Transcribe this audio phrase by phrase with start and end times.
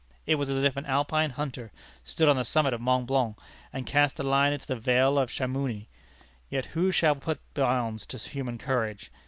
[0.25, 1.71] It was as if an Alpine hunter
[2.03, 3.35] stood on the summit of Mont Blanc
[3.71, 5.89] and cast a line into the vale of Chamouni.
[6.49, 9.11] Yet who shall put bounds to human courage?